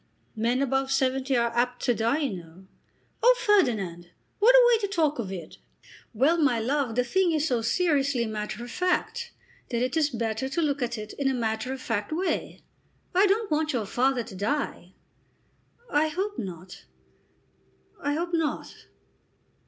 Men 0.35 0.63
above 0.63 0.91
seventy 0.91 1.37
are 1.37 1.55
apt 1.55 1.83
to 1.83 1.93
die, 1.93 2.17
you 2.21 2.37
know." 2.37 2.65
"Oh, 3.21 3.35
Ferdinand, 3.45 4.09
what 4.39 4.55
a 4.55 4.67
way 4.73 4.79
to 4.79 4.87
talk 4.87 5.19
of 5.19 5.31
it!" 5.31 5.59
"Well, 6.11 6.37
my 6.39 6.59
love, 6.59 6.95
the 6.95 7.03
thing 7.03 7.33
is 7.33 7.47
so 7.47 7.61
seriously 7.61 8.25
matter 8.25 8.63
of 8.63 8.71
fact, 8.71 9.31
that 9.69 9.83
it 9.83 9.95
is 9.95 10.09
better 10.09 10.49
to 10.49 10.61
look 10.63 10.81
at 10.81 10.97
it 10.97 11.13
in 11.19 11.27
a 11.29 11.35
matter 11.35 11.71
of 11.71 11.79
fact 11.81 12.11
way. 12.11 12.63
I 13.13 13.27
don't 13.27 13.51
want 13.51 13.73
your 13.73 13.85
father 13.85 14.23
to 14.23 14.33
die." 14.35 14.93
"I 15.91 16.07
hope 16.07 16.39
not. 16.39 16.85
I 18.01 18.13
hope 18.13 18.33
not." 18.33 18.73